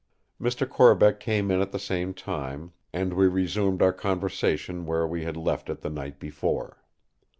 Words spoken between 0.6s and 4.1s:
Corbeck came in at the same time; and we resumed out